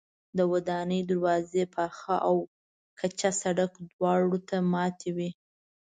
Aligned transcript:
د 0.37 0.39
ودانۍ 0.51 1.01
دروازې 1.11 1.63
پاخه 1.75 2.15
او 2.27 2.35
کچه 2.99 3.31
سړک 3.41 3.71
دواړو 3.91 4.37
ته 4.47 4.57
ماتې 4.73 5.09
وې. 5.17 5.29